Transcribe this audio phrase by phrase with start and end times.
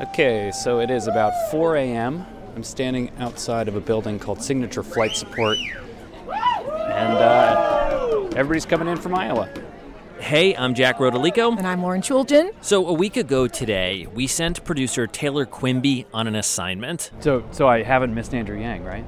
[0.00, 2.26] Okay, so it is about 4 a.m.
[2.56, 8.96] I'm standing outside of a building called Signature Flight Support, and uh, everybody's coming in
[8.96, 9.48] from Iowa.
[10.18, 11.56] Hey, I'm Jack Rodolico.
[11.56, 12.50] And I'm Lauren Chooljian.
[12.60, 17.12] So, a week ago today, we sent producer Taylor Quimby on an assignment.
[17.20, 19.04] So, so I haven't missed Andrew Yang, right?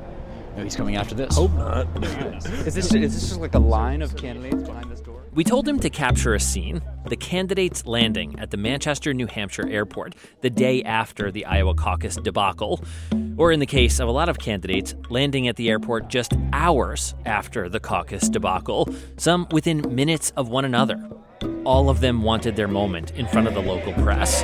[0.57, 1.35] No, he's coming after this.
[1.35, 1.87] Hope not.
[2.67, 5.06] is this is this just like a line of candidates behind this door?
[5.37, 9.69] We told him to capture a scene the candidates landing at the Manchester, New Hampshire
[9.69, 12.83] airport the day after the Iowa caucus debacle.
[13.37, 17.15] Or in the case of a lot of candidates, landing at the airport just hours
[17.27, 18.89] after the caucus debacle,
[19.19, 21.07] some within minutes of one another.
[21.65, 24.43] All of them wanted their moment in front of the local press.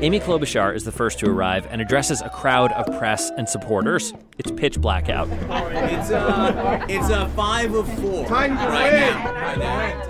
[0.00, 4.12] Amy Klobuchar is the first to arrive and addresses a crowd of press and supporters.
[4.38, 5.28] It's pitch black out.
[5.28, 8.68] It's a, it's a five of four right now.
[8.68, 10.04] Right now.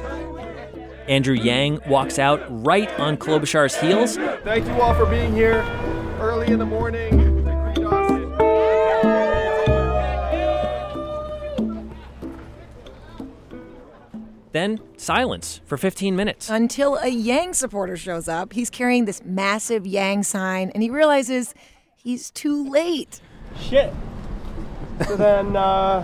[1.09, 4.17] Andrew Yang walks out right on Klobuchar's heels.
[4.45, 5.63] Thank you all for being here
[6.21, 7.28] early in the morning.
[14.53, 16.49] Then silence for 15 minutes.
[16.51, 18.53] Until a Yang supporter shows up.
[18.53, 21.55] He's carrying this massive Yang sign, and he realizes
[21.97, 23.21] he's too late.
[23.61, 23.93] Shit.
[25.07, 26.03] So then, uh,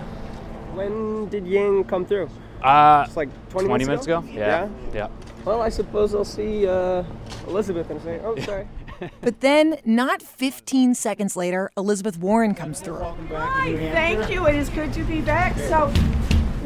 [0.74, 2.28] when did Yang come through?
[2.62, 4.24] Uh, It's like 20, 20 minutes, ago?
[4.30, 4.68] Yeah.
[4.92, 5.08] Yeah.
[5.44, 7.02] Well, I suppose I'll see uh,
[7.46, 8.66] Elizabeth and say, oh, sorry.
[9.20, 13.02] But then, not 15 seconds later, Elizabeth Warren comes through.
[13.32, 14.46] Hi, thank you.
[14.46, 15.58] It is good to be back.
[15.58, 15.92] So,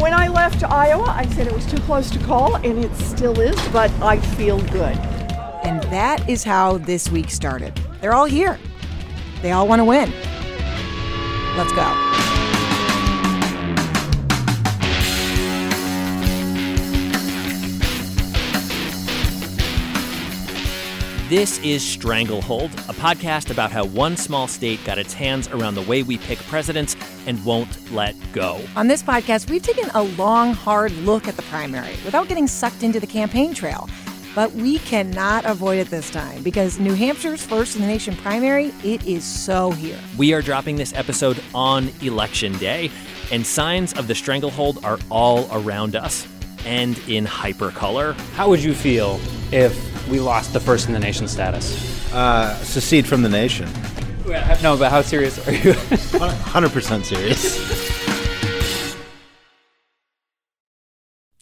[0.01, 3.39] when I left Iowa, I said it was too close to call, and it still
[3.41, 4.97] is, but I feel good.
[5.65, 7.79] And that is how this week started.
[8.01, 8.59] They're all here.
[9.43, 10.13] They all want to win.
[11.57, 12.28] Let's go.
[21.29, 25.83] This is Stranglehold, a podcast about how one small state got its hands around the
[25.83, 26.97] way we pick presidents
[27.27, 28.59] and won't let go.
[28.77, 32.83] On this podcast, we've taken a long, hard look at the primary without getting sucked
[32.83, 33.91] into the campaign trail.
[34.35, 38.73] But we cannot avoid it this time because New Hampshire's first in the nation primary,
[38.83, 40.01] it is so here.
[40.17, 42.91] We are dropping this episode on election day,
[43.31, 46.27] and signs of the stranglehold are all around us
[46.65, 48.19] and in hypercolor.
[48.33, 49.21] How would you feel
[49.53, 52.13] if we lost the first in the nation status?
[52.13, 53.69] Uh, secede from the nation.
[54.63, 55.73] No, but how serious are you?
[55.73, 57.99] 100% serious.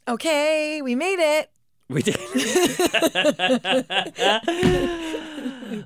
[0.09, 1.51] Okay, we made it.
[1.89, 2.17] We did.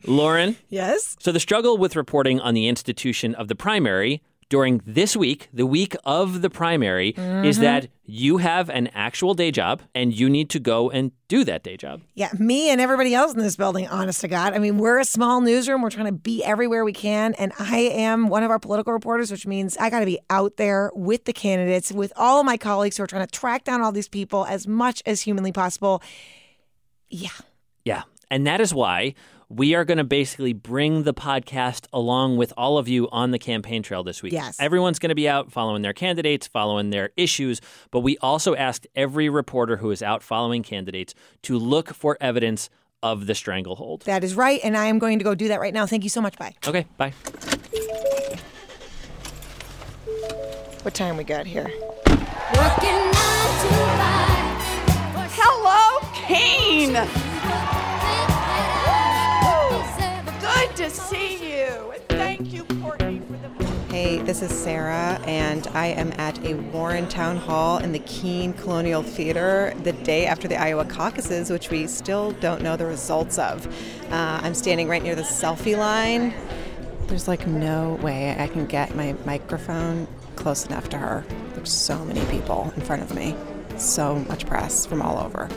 [0.07, 0.57] Lauren?
[0.69, 1.17] Yes?
[1.21, 5.65] So, the struggle with reporting on the institution of the primary during this week, the
[5.65, 7.61] week of the primary, is Mhm.
[7.63, 11.63] that you have an actual day job and you need to go and do that
[11.63, 12.03] day job.
[12.15, 14.53] Yeah, me and everybody else in this building, honest to God.
[14.53, 15.81] I mean, we're a small newsroom.
[15.81, 17.35] We're trying to be everywhere we can.
[17.35, 20.57] And I am one of our political reporters, which means I got to be out
[20.57, 23.81] there with the candidates, with all of my colleagues who are trying to track down
[23.81, 26.03] all these people as much as humanly possible.
[27.09, 27.29] Yeah.
[27.85, 28.03] Yeah.
[28.31, 29.15] And that is why
[29.51, 33.39] we are going to basically bring the podcast along with all of you on the
[33.39, 34.33] campaign trail this week.
[34.33, 34.57] Yes.
[34.61, 37.61] Everyone's going to be out following their candidates, following their issues,
[37.91, 42.71] but we also asked every reporter who is out following candidates to look for evidence
[43.03, 44.03] of the stranglehold.
[44.03, 44.61] That is right.
[44.63, 45.85] And I am going to go do that right now.
[45.85, 46.39] Thank you so much.
[46.39, 46.55] Bye.
[46.67, 47.13] Okay, bye.
[50.83, 51.69] What time we got here?
[55.33, 57.30] Hello, Kane.
[60.91, 61.93] See you.
[61.93, 63.71] And thank you, Courtney, for the.
[63.91, 68.53] Hey, this is Sarah, and I am at a Warren Town Hall in the Keene
[68.53, 73.37] Colonial Theater the day after the Iowa caucuses, which we still don't know the results
[73.37, 73.67] of.
[74.13, 76.33] Uh, I'm standing right near the selfie line.
[77.09, 81.25] There's like no way I can get my microphone close enough to her.
[81.55, 83.35] There's so many people in front of me,
[83.77, 85.49] so much press from all over.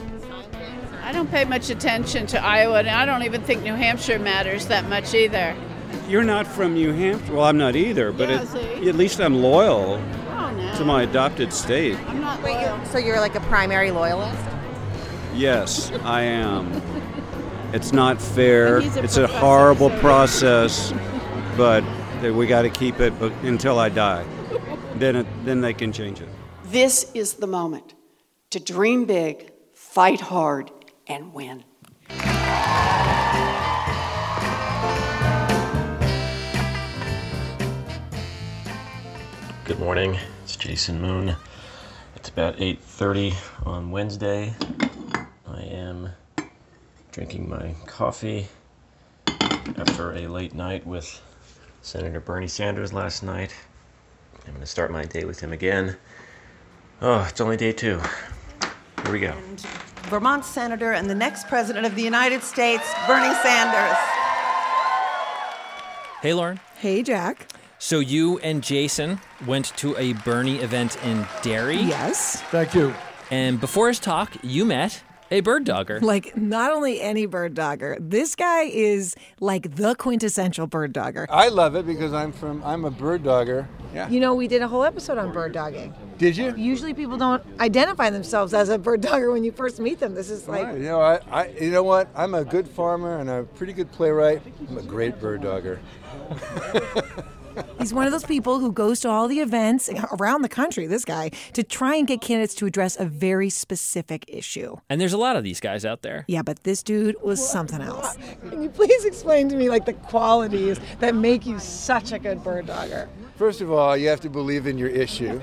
[1.03, 4.67] I don't pay much attention to Iowa, and I don't even think New Hampshire matters
[4.67, 5.55] that much either.
[6.07, 7.33] You're not from New Hampshire.
[7.33, 8.41] Well, I'm not either, but Yeah,
[8.81, 10.01] it- at least I'm loyal
[10.31, 10.73] Oh, no.
[10.77, 11.97] to my adopted state.
[12.07, 14.41] I'm not Wait, you're, so you're like a primary loyalist?
[15.35, 16.81] Yes, I am.
[17.73, 18.77] It's not fair.
[18.77, 20.93] A It's a horrible so- process,
[21.57, 21.83] but
[22.21, 23.11] we got to keep it
[23.43, 24.23] until I die.
[24.95, 26.29] Then, it, then they can change it.
[26.65, 27.93] This is the moment
[28.51, 30.71] to dream big, fight hard,
[31.07, 31.63] and win.
[39.65, 40.17] Good morning.
[40.43, 41.35] It's Jason Moon.
[42.15, 43.33] It's about 8:30
[43.65, 44.53] on Wednesday.
[45.47, 46.09] I am
[47.11, 48.47] drinking my coffee
[49.77, 51.21] after a late night with
[51.81, 53.55] Senator Bernie Sanders last night.
[54.45, 55.95] I'm going to start my day with him again.
[57.01, 58.01] Oh, it's only day two.
[59.03, 59.33] Here we go.
[60.13, 63.97] Vermont Senator and the next President of the United States, Bernie Sanders.
[66.21, 66.59] Hey, Lauren.
[66.75, 67.47] Hey, Jack.
[67.79, 71.77] So you and Jason went to a Bernie event in Derry.
[71.77, 72.43] Yes.
[72.51, 72.93] Thank you.
[73.31, 75.01] And before his talk, you met
[75.33, 75.99] a bird dogger.
[75.99, 81.25] Like, not only any bird dogger, this guy is like the quintessential bird dogger.
[81.27, 83.67] I love it because I'm from I'm a bird dogger.
[83.95, 84.07] Yeah.
[84.09, 85.93] You know, we did a whole episode on bird dogging.
[86.19, 86.55] Did you?
[86.55, 90.13] Usually people don't identify themselves as a bird dogger when you first meet them.
[90.13, 92.09] This is like, Right, You know, I, I, you know what?
[92.15, 94.43] I'm a good farmer and a pretty good playwright.
[94.69, 95.79] I'm a great bird dogger.
[97.79, 99.89] he's one of those people who goes to all the events
[100.19, 104.25] around the country, this guy, to try and get candidates to address a very specific
[104.27, 104.77] issue.
[104.89, 106.25] And there's a lot of these guys out there.
[106.27, 108.17] Yeah, but this dude was something else.
[108.49, 112.43] Can you please explain to me like the qualities that make you such a good
[112.43, 113.09] bird dogger?
[113.35, 115.41] First of all, you have to believe in your issue.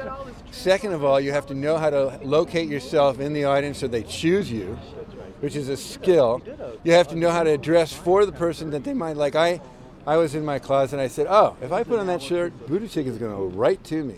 [0.53, 3.89] Second of all, you have to know how to locate yourself in the audience so
[3.89, 4.79] they choose you,
[5.41, 6.41] which is a skill.
[6.85, 9.35] You have to know how to address for the person that they might like.
[9.35, 9.61] I,
[10.07, 12.53] I was in my closet and I said, "Oh, if I put on that shirt,
[12.67, 14.17] Buttigieg is going to go right to me,"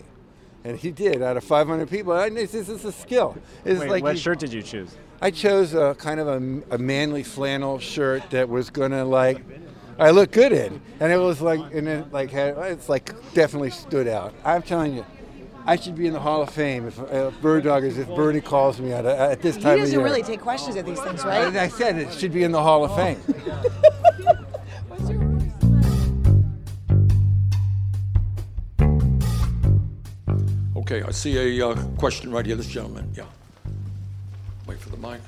[0.63, 1.21] and he did.
[1.21, 3.37] Out of 500 people, I, this is a skill.
[3.65, 4.95] It's Wait, like what you- shirt did you choose?
[5.21, 9.41] I chose a kind of a, a manly flannel shirt that was gonna like
[9.97, 13.69] I look good in, and it was like and it like had it's like definitely
[13.71, 14.33] stood out.
[14.43, 15.05] I'm telling you.
[15.65, 18.81] I should be in the Hall of Fame if uh, bird doggers if Bernie calls
[18.81, 20.03] me at, at this time of doesn't year.
[20.03, 21.55] really take questions at these things, I, right?
[21.55, 23.21] I said it should be in the Hall of Fame.
[30.83, 32.57] Okay, I see a uh, question right here.
[32.57, 33.23] This gentleman, yeah.
[34.67, 35.21] Wait for the mic.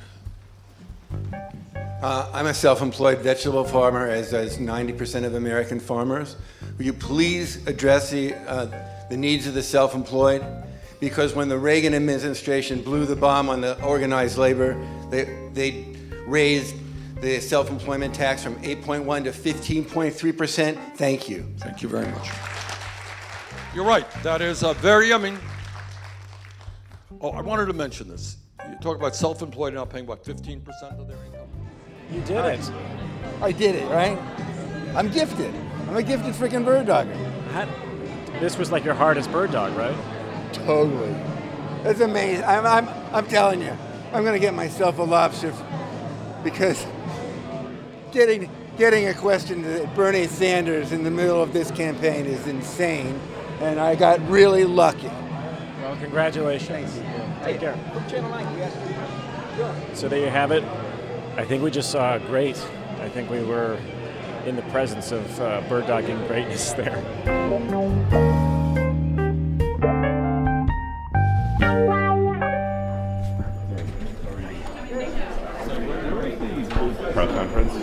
[1.72, 6.36] Uh, I'm a self-employed vegetable farmer, as as 90% of American farmers.
[6.78, 8.66] Will you please address the uh,
[9.10, 10.44] the needs of the self-employed?
[11.00, 14.76] Because when the Reagan administration blew the bomb on the organized labor,
[15.10, 15.24] they
[15.54, 15.96] they
[16.28, 16.76] raised
[17.22, 20.78] the self-employment tax from 8.1 to 15.3 percent.
[20.98, 21.46] Thank you.
[21.60, 22.55] Thank you very much.
[23.76, 24.10] You're right.
[24.24, 25.38] That is a very, I mean,
[27.20, 28.38] oh, I wanted to mention this.
[28.70, 30.66] You talk about self-employed now paying, what, 15%
[30.98, 31.50] of their income?
[32.10, 32.72] You did it.
[33.42, 34.18] I did it, right?
[34.96, 35.54] I'm gifted.
[35.90, 37.14] I'm a gifted freaking bird dogger.
[37.52, 37.68] How-
[38.40, 39.96] this was like your hardest bird dog, right?
[40.54, 41.14] Totally.
[41.84, 42.46] That's amazing.
[42.46, 43.76] I'm, I'm, I'm telling you,
[44.14, 46.86] I'm going to get myself a lobster f- because
[48.12, 53.20] getting, getting a question to Bernie Sanders in the middle of this campaign is insane,
[53.62, 55.08] and I got really lucky.
[55.82, 57.00] Well, congratulations.
[57.44, 57.78] Take care.
[59.94, 60.64] So there you have it.
[61.38, 62.58] I think we just saw great.
[63.02, 63.78] I think we were
[64.46, 67.04] in the presence of uh, bird dogging greatness there.
[77.14, 77.74] Press conference.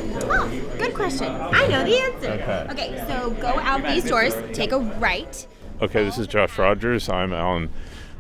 [0.79, 1.27] Good question.
[1.33, 2.31] I know the answer.
[2.33, 2.67] Okay.
[2.71, 5.47] Okay, so go out these doors, take a right.
[5.83, 7.09] Okay, this is Josh Rogers.
[7.09, 7.69] I'm on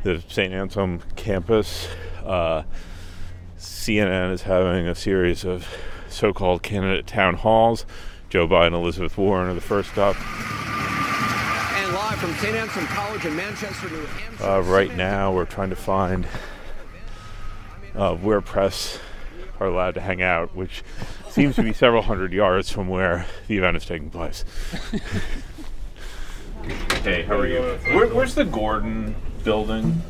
[0.02, 0.52] the St.
[0.52, 1.86] Anselm campus.
[2.24, 2.64] Uh,
[3.56, 5.68] CNN is having a series of
[6.08, 7.86] so called candidate town halls.
[8.30, 10.16] Joe Biden, Elizabeth Warren are the first stop.
[10.16, 12.52] And live from St.
[12.52, 14.44] Anselm College in Manchester, New Hampshire.
[14.44, 16.26] Uh, right now, we're trying to find
[17.94, 18.98] uh, where press
[19.60, 20.82] are allowed to hang out, which
[21.30, 24.44] seems to be several hundred yards from where the event is taking place.
[27.02, 27.60] Hey, how are you?
[27.94, 30.00] Where, where's the Gordon building?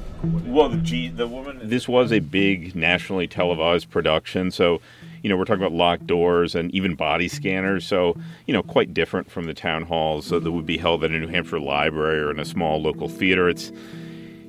[0.47, 1.61] Well, the G, the woman.
[1.63, 4.81] This was a big nationally televised production, so
[5.23, 7.87] you know we're talking about locked doors and even body scanners.
[7.87, 8.17] So
[8.47, 11.19] you know, quite different from the town halls uh, that would be held at a
[11.19, 13.49] New Hampshire library or in a small local theater.
[13.49, 13.73] It's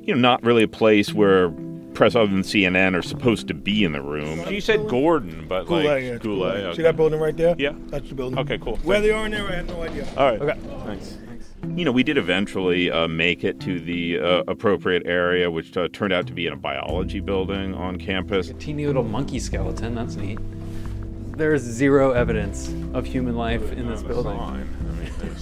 [0.01, 1.51] you know not really a place where
[1.93, 4.45] press other than CNN are supposed to be in the room.
[4.51, 6.21] You said Gordon, but Goulet, like yeah, Goulet.
[6.21, 6.63] Goulet.
[6.65, 6.77] okay.
[6.77, 7.55] See that building right there?
[7.57, 7.73] Yeah.
[7.87, 8.39] That's the building.
[8.39, 8.77] Okay, cool.
[8.77, 9.07] Where Thanks.
[9.07, 10.07] they are in there, I have no idea.
[10.17, 10.41] All right.
[10.41, 10.59] Okay.
[10.85, 11.17] Thanks.
[11.67, 15.87] You know, we did eventually uh, make it to the uh, appropriate area, which uh,
[15.93, 18.49] turned out to be in a biology building on campus.
[18.49, 19.95] A teeny little monkey skeleton.
[19.95, 20.39] That's neat.
[21.37, 24.37] There is zero evidence of human life in this building.
[24.37, 25.35] I mean,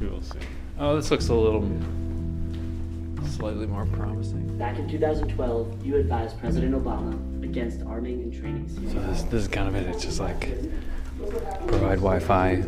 [0.00, 0.38] we will see.
[0.78, 1.62] Oh, this looks a little
[3.28, 4.58] slightly more promising.
[4.58, 7.14] Back in 2012, you advised President Obama
[7.44, 9.86] against arming and training So this, this is kind of it.
[9.86, 10.50] It's just like
[11.66, 12.62] provide Wi-Fi,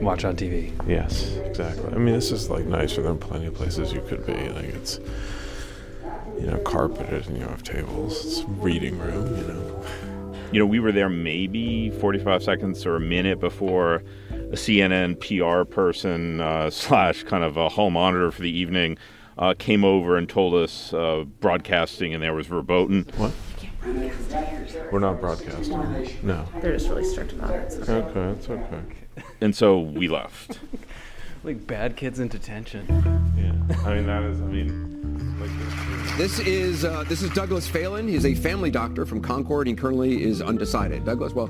[0.00, 0.72] watch on TV.
[0.88, 1.92] Yes, exactly.
[1.92, 4.34] I mean, this is like nicer than plenty of places you could be.
[4.50, 4.98] Like it's,
[6.38, 8.24] you know, carpeted and you have tables.
[8.24, 9.84] It's reading room, you know.
[10.52, 15.64] you know, we were there maybe 45 seconds or a minute before a CNN PR
[15.64, 18.98] person uh, slash kind of a hall monitor for the evening
[19.38, 23.06] uh, came over and told us uh, broadcasting, and there was verboten.
[23.16, 23.32] What?
[24.92, 25.78] We're not broadcasting.
[26.22, 26.46] No.
[26.60, 27.72] They're just really strict about it.
[27.72, 28.80] so- Okay, that's okay.
[29.40, 30.58] And so we left.
[31.44, 32.86] like bad kids in detention.
[33.36, 33.76] Yeah.
[33.86, 38.06] I mean, that is, I mean, like, This is uh, this is Douglas Phelan.
[38.06, 39.66] He's a family doctor from Concord.
[39.66, 41.04] He currently is undecided.
[41.04, 41.48] Douglas, well,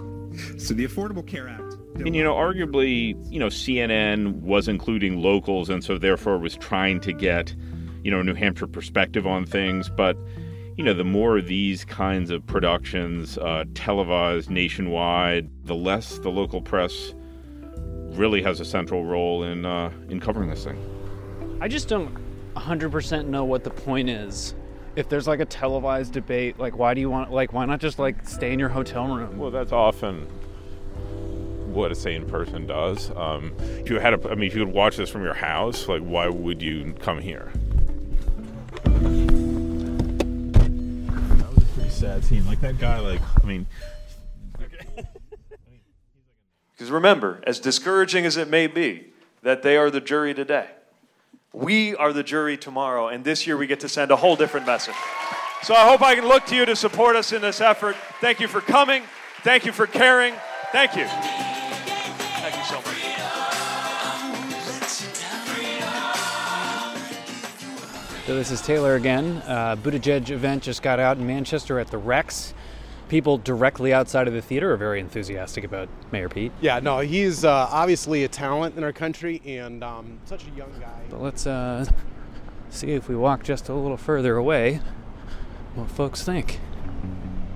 [0.59, 1.75] so the Affordable Care Act.
[1.97, 7.01] And you know, arguably, you know, CNN was including locals, and so therefore was trying
[7.01, 7.55] to get,
[8.03, 9.89] you know, a New Hampshire perspective on things.
[9.89, 10.17] But
[10.77, 16.31] you know, the more of these kinds of productions uh, televised nationwide, the less the
[16.31, 17.15] local press
[18.17, 20.79] really has a central role in uh, in covering this thing.
[21.61, 22.17] I just don't
[22.55, 24.55] 100% know what the point is.
[24.95, 27.99] If there's like a televised debate, like why do you want like why not just
[27.99, 29.39] like stay in your hotel room?
[29.39, 30.27] well, that's often
[31.73, 33.11] what a sane person does.
[33.17, 35.89] Um, if you had a, I mean, if you could watch this from your house,
[35.89, 37.51] like, why would you come here?
[42.31, 43.67] Like that guy, like I mean,
[46.83, 49.13] Because remember, as discouraging as it may be,
[49.45, 50.67] that they are the jury today,
[51.53, 54.67] we are the jury tomorrow, and this year we get to send a whole different
[54.67, 54.97] message.
[55.63, 57.95] So I hope I can look to you to support us in this effort.
[58.21, 59.05] Thank you for coming.
[59.45, 60.35] Thank you for caring.
[60.73, 61.52] Thank you.
[68.33, 69.43] So this is Taylor again.
[69.47, 72.55] Uh, Buttigieg event just got out in Manchester at the Rex.
[73.11, 76.51] People directly outside of the theater are very enthusiastic about Mayor Pete.
[76.63, 80.73] Yeah, no, he's uh, obviously a talent in our country and um, such a young
[80.81, 81.03] guy.
[81.11, 81.85] But let's uh,
[82.71, 84.81] see if we walk just a little further away
[85.75, 86.59] what folks think.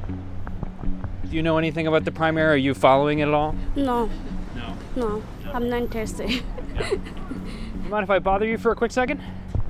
[0.07, 2.53] Do you know anything about the primary?
[2.53, 3.55] Are you following it at all?
[3.77, 4.11] No.
[4.55, 4.77] No.
[4.95, 5.23] No,
[5.55, 6.43] I'm not interested.
[7.87, 9.21] You mind if I bother you for a quick second?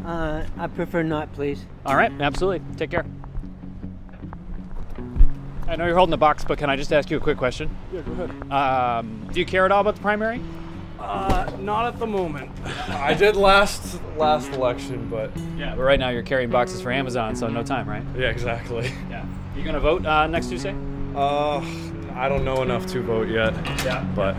[0.07, 1.67] Uh, I prefer not, please.
[1.85, 2.63] All right, absolutely.
[2.77, 3.05] Take care.
[5.69, 7.69] I know you're holding the box, but can I just ask you a quick question?
[7.93, 8.53] Yeah, go ahead.
[8.53, 10.41] Um, do you care at all about the primary?
[11.01, 12.51] Uh, not at the moment.
[12.89, 17.35] I did last last election, but Yeah, but right now you're carrying boxes for Amazon,
[17.37, 18.03] so no time, right?
[18.17, 18.91] yeah, exactly.
[19.11, 19.27] Yeah.
[19.57, 20.75] You gonna vote uh, next Tuesday?
[21.17, 21.59] Uh,
[22.15, 23.53] I don't know enough to vote yet.
[23.85, 24.05] Yeah.
[24.15, 24.37] but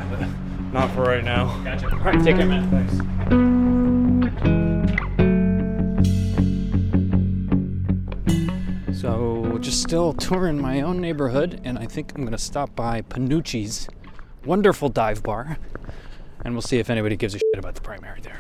[0.72, 1.46] not for right now.
[1.64, 1.92] Gotcha.
[1.92, 2.70] All right, take care, man.
[2.72, 3.57] Thanks.
[9.68, 13.90] Just still touring my own neighborhood, and I think I'm gonna stop by Penuche's
[14.46, 15.58] wonderful dive bar,
[16.46, 18.40] and we'll see if anybody gives a shit about the primary there.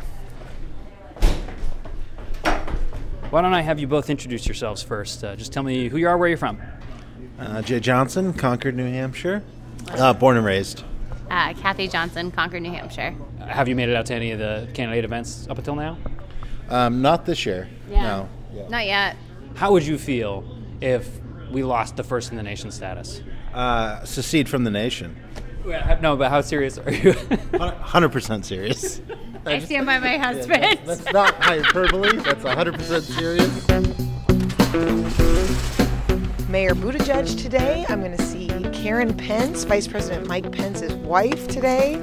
[3.29, 5.21] Why don't I have you both introduce yourselves first?
[5.21, 6.61] Uh, just tell me who you are, where you're from.
[7.37, 9.43] Uh, Jay Johnson, Concord, New Hampshire.
[9.89, 10.85] Uh, born and raised.
[11.29, 13.13] Uh, Kathy Johnson, Concord, New Hampshire.
[13.45, 15.97] Have you made it out to any of the candidate events up until now?
[16.69, 17.67] Um, not this year.
[17.89, 18.27] Yeah.
[18.53, 18.69] No.
[18.69, 19.17] Not yet.
[19.55, 21.09] How would you feel if
[21.51, 23.21] we lost the first in the nation status?
[23.53, 25.15] Uh, secede from the nation.
[26.01, 27.13] No, but how serious are you?
[27.13, 29.01] 100% serious.
[29.45, 30.79] I stand by my husband.
[30.85, 32.17] That's not hyperbole.
[32.17, 33.67] That's 100% serious.
[36.49, 37.85] Mayor Buttigieg today.
[37.89, 41.95] I'm going to see Karen Pence, Vice President Mike Pence's wife today.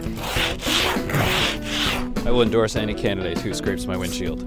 [2.26, 4.46] I will endorse any candidate who scrapes my windshield.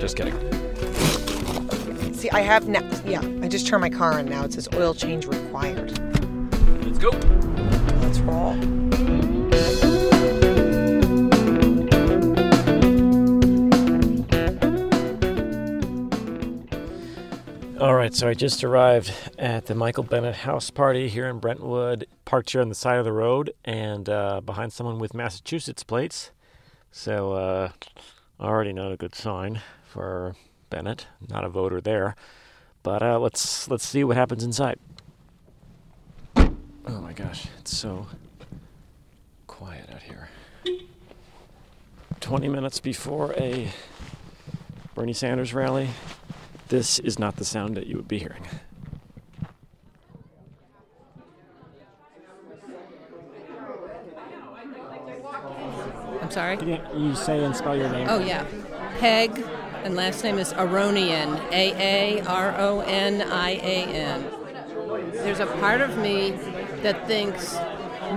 [0.00, 0.59] Just kidding.
[2.20, 2.86] See, I have now.
[3.06, 4.44] Yeah, I just turned my car on now.
[4.44, 5.98] It says oil change required.
[6.84, 7.08] Let's go.
[8.02, 8.50] Let's roll.
[17.80, 22.06] All right, so I just arrived at the Michael Bennet house party here in Brentwood,
[22.26, 26.32] parked here on the side of the road and uh, behind someone with Massachusetts plates.
[26.92, 27.70] So, uh,
[28.38, 30.34] already not a good sign for
[30.70, 31.06] Bennet.
[31.28, 32.14] Not a voter there,
[32.82, 34.78] but uh, let's let's see what happens inside.
[36.36, 38.06] Oh my gosh, it's so
[39.46, 40.28] quiet out here.
[42.20, 43.68] Twenty minutes before a
[44.94, 45.90] Bernie Sanders rally.
[46.68, 48.46] This is not the sound that you would be hearing.
[56.22, 56.56] I'm sorry?
[56.56, 58.06] Can you, you say and spell your name?
[58.08, 58.46] Oh, yeah.
[59.00, 59.44] Peg,
[59.82, 61.40] and last name is Aronian.
[61.52, 64.30] A A R O N I A N.
[65.12, 66.32] There's a part of me
[66.82, 67.56] that thinks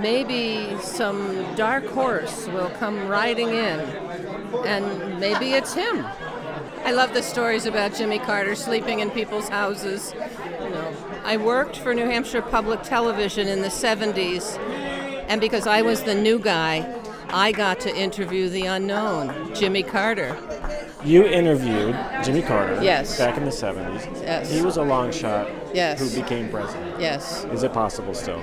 [0.01, 3.79] maybe some dark horse will come riding in,
[4.65, 6.05] and maybe it's him.
[6.85, 10.13] I love the stories about Jimmy Carter sleeping in people's houses.
[10.61, 10.93] You know,
[11.23, 14.57] I worked for New Hampshire Public Television in the 70s,
[15.29, 20.37] and because I was the new guy, I got to interview the unknown, Jimmy Carter.
[21.05, 22.81] You interviewed Jimmy Carter.
[22.81, 23.17] Yes.
[23.17, 24.21] Back in the 70s.
[24.21, 24.49] Yes.
[24.49, 25.49] He was a long shot.
[25.73, 25.99] Yes.
[25.99, 26.99] Who became president.
[26.99, 27.43] Yes.
[27.45, 28.41] Is it possible still?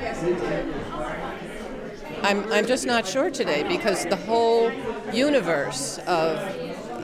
[2.22, 4.70] I'm, I'm just not sure today because the whole
[5.12, 6.38] universe of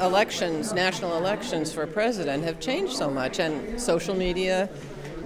[0.02, 4.68] elections, national elections for president, have changed so much, and social media,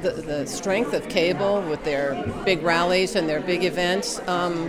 [0.01, 4.21] the, the strength of cable with their big rallies and their big events.
[4.29, 4.69] Um,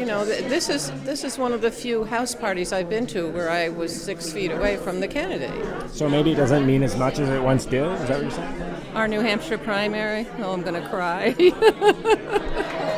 [0.00, 3.06] you know, th- this is this is one of the few house parties I've been
[3.08, 5.90] to where I was six feet away from the candidate.
[5.90, 7.82] So maybe it doesn't mean as much as it once did?
[7.82, 8.74] Is that what you're saying?
[8.94, 10.26] Our New Hampshire primary.
[10.38, 11.34] Oh, I'm going to cry.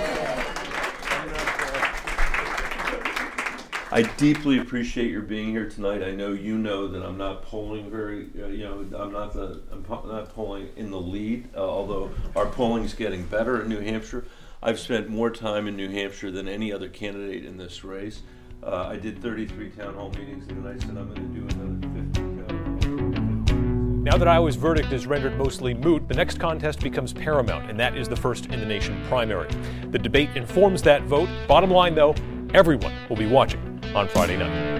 [3.91, 6.05] I deeply appreciate your being here tonight.
[6.05, 9.61] I know you know that I'm not polling very, uh, you know, I'm not the,
[9.71, 11.49] I'm po- not polling in the lead.
[11.55, 14.25] Uh, although our polling is getting better in New Hampshire,
[14.65, 18.23] I've spent more time in New Hampshire than any other candidate in this race.
[18.63, 21.75] Uh, I did 33 town hall meetings, and I said I'm going to do another
[22.13, 22.23] 50.
[24.03, 27.97] Now that Iowa's verdict is rendered mostly moot, the next contest becomes paramount, and that
[27.97, 29.49] is the first in the nation primary.
[29.91, 31.29] The debate informs that vote.
[31.49, 32.15] Bottom line, though,
[32.55, 34.72] everyone will be watching on Friday night.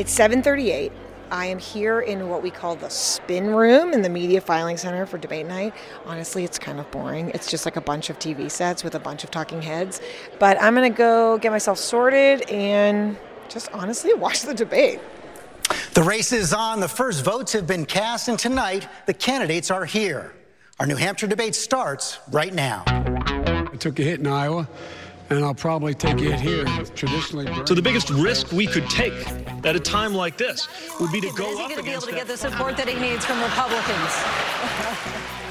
[0.00, 0.92] It's 7:38.
[1.30, 5.04] I am here in what we call the spin room in the media filing center
[5.04, 5.74] for debate night.
[6.06, 7.30] Honestly, it's kind of boring.
[7.34, 10.00] It's just like a bunch of TV sets with a bunch of talking heads.
[10.38, 13.18] But I'm going to go get myself sorted and
[13.50, 15.00] just honestly watch the debate.
[15.92, 16.80] The race is on.
[16.80, 20.32] The first votes have been cast, and tonight the candidates are here.
[20.78, 22.84] Our New Hampshire debate starts right now.
[22.86, 24.66] I took a hit in Iowa,
[25.30, 26.64] and I'll probably take it here.
[26.94, 29.14] Traditionally, So the biggest risk we could take
[29.64, 30.68] at a time like this
[31.00, 32.76] would be to go Is he up going to be able to get the support
[32.76, 35.30] that he needs from Republicans?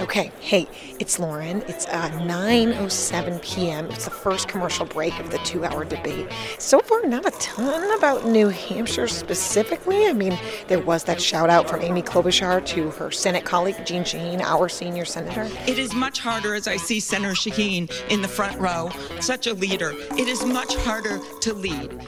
[0.00, 0.66] Okay, hey,
[0.98, 1.62] it's Lauren.
[1.68, 3.86] It's uh, 9:07 p.m.
[3.90, 6.26] It's the first commercial break of the two-hour debate.
[6.58, 10.06] So far, not a ton about New Hampshire specifically.
[10.06, 14.02] I mean, there was that shout out from Amy Klobuchar to her Senate colleague Jeanne
[14.02, 15.48] Shaheen, our senior senator.
[15.68, 19.54] It is much harder as I see Senator Shaheen in the front row, such a
[19.54, 19.92] leader.
[20.18, 22.04] It is much harder to lead.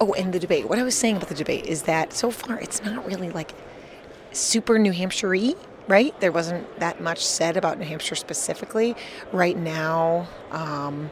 [0.00, 0.68] Oh, and the debate.
[0.68, 3.52] What I was saying about the debate is that so far it's not really like
[4.32, 5.54] super New Hampshire-y,
[5.88, 6.18] right?
[6.20, 8.96] There wasn't that much said about New Hampshire specifically.
[9.32, 11.10] Right now, um,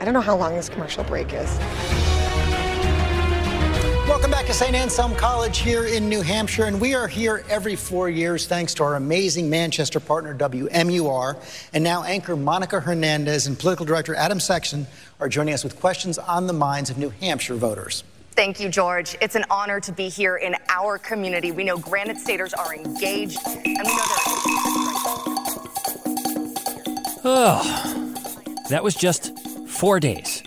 [0.00, 1.58] I don't know how long this commercial break is.
[4.08, 4.74] Welcome back to St.
[4.74, 8.82] Anselm College here in New Hampshire, and we are here every four years thanks to
[8.82, 11.36] our amazing Manchester partner WMUR.
[11.72, 14.88] And now anchor Monica Hernandez and political director Adam Sexton
[15.20, 18.02] are joining us with questions on the minds of New Hampshire voters.
[18.40, 19.18] Thank you, George.
[19.20, 21.52] It's an honor to be here in our community.
[21.52, 24.24] We know Granite Staters are engaged, and we know they're.
[27.22, 30.42] Oh, that was just four days.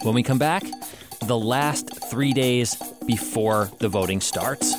[0.00, 0.62] When we come back,
[1.26, 2.74] the last three days
[3.06, 4.74] before the voting starts.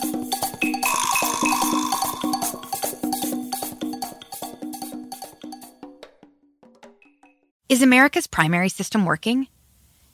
[7.69, 9.47] Is America's primary system working?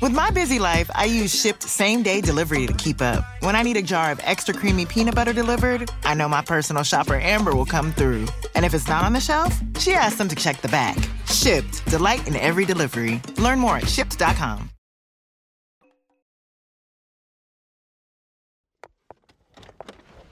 [0.00, 3.22] With my busy life, I use Shipt same day delivery to keep up.
[3.40, 6.82] When I need a jar of extra creamy peanut butter delivered, I know my personal
[6.82, 8.26] shopper Amber will come through.
[8.54, 10.96] And if it's not on the shelf, she asks them to check the back.
[11.26, 13.20] Shipt, delight in every delivery.
[13.36, 14.70] Learn more at shipt.com.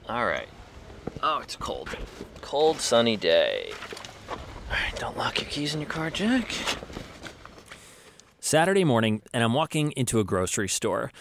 [0.07, 0.47] All right.
[1.21, 1.95] Oh, it's cold.
[2.41, 3.71] Cold, sunny day.
[4.31, 4.37] All
[4.71, 6.51] right, don't lock your keys in your car, Jack.
[8.39, 11.11] Saturday morning, and I'm walking into a grocery store.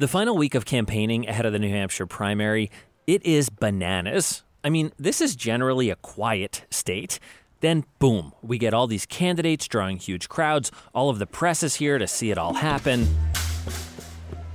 [0.00, 2.70] The final week of campaigning ahead of the New Hampshire primary,
[3.06, 4.42] it is bananas.
[4.64, 7.20] I mean, this is generally a quiet state.
[7.60, 10.72] Then, boom, we get all these candidates drawing huge crowds.
[10.94, 13.06] All of the press is here to see it all happen.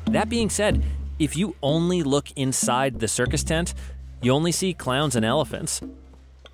[0.05, 0.83] That being said,
[1.19, 3.75] if you only look inside the circus tent,
[4.21, 5.81] you only see clowns and elephants.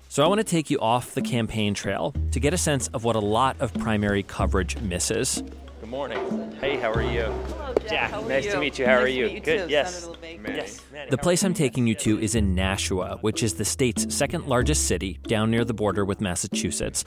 [0.08, 3.04] So I want to take you off the campaign trail to get a sense of
[3.04, 5.42] what a lot of primary coverage misses.
[5.80, 6.52] Good morning.
[6.60, 7.22] Hey, how are you?
[7.22, 8.10] Hello, Jack.
[8.12, 8.52] How are nice you?
[8.52, 8.86] to meet you.
[8.86, 9.26] How Nice are to you?
[9.26, 9.64] meet you Good.
[9.66, 10.04] too, yes.
[10.04, 10.82] Senator Levesque.
[10.94, 11.10] Yes.
[11.10, 14.86] The place I'm taking you to is in Nashua, which is the state's second largest
[14.88, 17.04] city, down near the border with Massachusetts.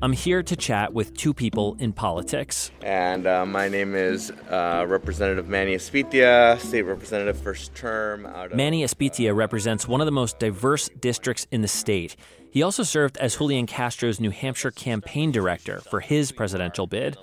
[0.00, 2.70] I'm here to chat with two people in politics.
[2.82, 8.56] And uh, my name is uh, Representative Manny Espitia, State Representative first term out of.
[8.56, 12.14] Manny Espitia represents one of the most diverse districts in the state.
[12.52, 17.16] He also served as Julian Castro's New Hampshire campaign director for his presidential bid.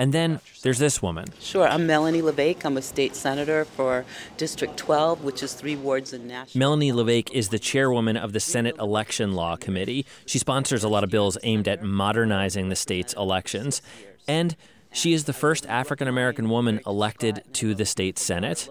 [0.00, 1.26] And then there's this woman.
[1.38, 2.64] Sure, I'm Melanie Levesque.
[2.64, 4.06] I'm a state senator for
[4.38, 6.58] District 12, which is three wards in Nashua.
[6.58, 10.06] Melanie Levesque is the chairwoman of the Senate Election Law Committee.
[10.24, 13.82] She sponsors a lot of bills aimed at modernizing the state's elections.
[14.26, 14.56] And
[14.94, 18.66] she is the first African American woman elected to the state Senate.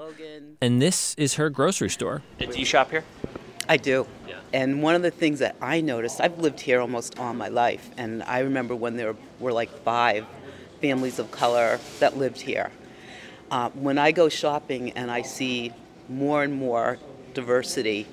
[0.60, 2.24] And this is her grocery store.
[2.40, 3.04] Do you shop here?
[3.70, 4.08] I do.
[4.54, 7.90] And one of the things that I noticed, I've lived here almost all my life,
[7.98, 10.28] and I remember when there were like five
[10.80, 12.70] families of color that lived here.
[13.50, 15.74] Uh, when I go shopping and I see
[16.08, 17.00] more and more
[17.34, 18.06] diversity,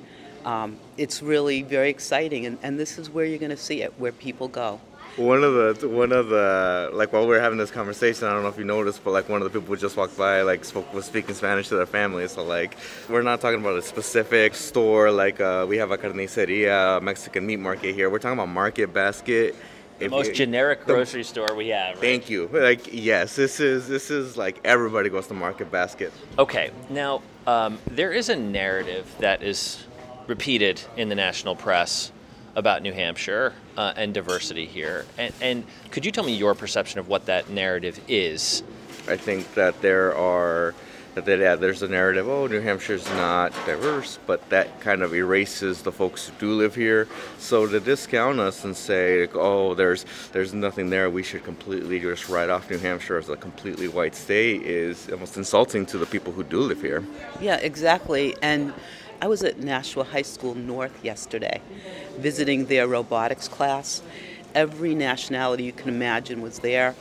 [0.46, 3.92] um, it's really very exciting, and, and this is where you're going to see it,
[4.00, 4.80] where people go.
[5.16, 8.42] One of the one of the like while we were having this conversation, I don't
[8.42, 10.64] know if you noticed, but like one of the people who just walked by like
[10.64, 12.26] spoke was speaking Spanish to their family.
[12.28, 12.76] So like
[13.08, 17.58] we're not talking about a specific store like uh, we have a carniceria, Mexican meat
[17.58, 18.08] market here.
[18.08, 19.56] We're talking about market basket.
[19.98, 21.96] The If most generic the- grocery store we have.
[21.96, 22.00] Right?
[22.00, 22.48] Thank you.
[22.52, 26.12] Like yes, this is this is like everybody goes to Market Basket.
[26.38, 29.84] Okay, now um, there is a narrative that is
[30.28, 32.12] repeated in the national press
[32.60, 35.04] about New Hampshire uh, and diversity here.
[35.18, 38.62] And, and could you tell me your perception of what that narrative is?
[39.08, 40.74] I think that there are
[41.14, 42.28] that they, yeah, there's a narrative.
[42.28, 46.76] Oh, New Hampshire's not diverse, but that kind of erases the folks who do live
[46.76, 47.08] here.
[47.38, 51.98] So to discount us and say, like, oh, there's there's nothing there, we should completely
[51.98, 56.06] just write off New Hampshire as a completely white state is almost insulting to the
[56.06, 57.02] people who do live here.
[57.40, 58.36] Yeah, exactly.
[58.40, 58.72] And
[59.22, 61.60] I was at Nashua High School North yesterday,
[62.16, 64.00] visiting their robotics class.
[64.54, 66.94] Every nationality you can imagine was there.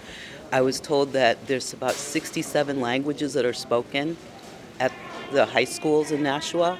[0.52, 4.18] I was told that there's about 67 languages that are spoken
[4.82, 4.92] at
[5.32, 6.78] the high schools in Nashua.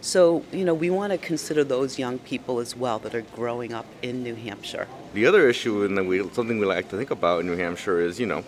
[0.00, 3.72] So, you know, we want to consider those young people as well that are growing
[3.72, 4.88] up in New Hampshire.
[5.14, 5.96] The other issue, and
[6.34, 8.42] something we like to think about in New Hampshire is, you know,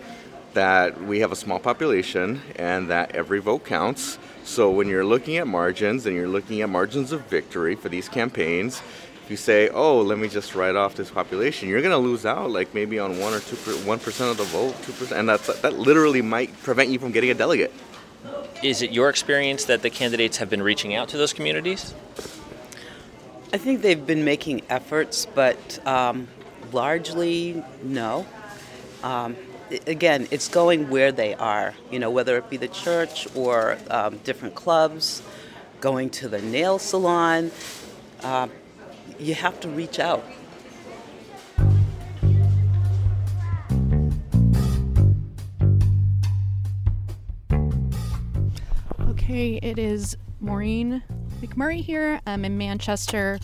[0.55, 4.19] that we have a small population and that every vote counts.
[4.45, 8.09] So when you're looking at margins and you're looking at margins of victory for these
[8.09, 8.83] campaigns,
[9.25, 12.27] if you say, "Oh, let me just write off this population," you're going to lose
[12.27, 15.29] out, like maybe on one or two, one percent of the vote, two percent, and
[15.29, 17.73] that's that literally might prevent you from getting a delegate.
[18.63, 21.95] Is it your experience that the candidates have been reaching out to those communities?
[23.53, 26.27] I think they've been making efforts, but um,
[26.73, 28.27] largely no.
[29.03, 29.52] Um, i-
[29.87, 34.19] again, it's going where they are, you know, whether it be the church or um,
[34.19, 35.23] different clubs,
[35.81, 37.51] going to the nail salon.
[38.23, 38.49] Uh,
[39.19, 40.25] you have to reach out.
[49.09, 51.03] Okay, it is Maureen
[51.41, 52.21] McMurray here.
[52.27, 53.39] I'm in Manchester.